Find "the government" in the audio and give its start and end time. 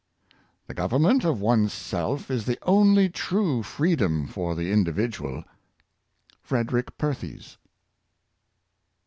0.65-1.23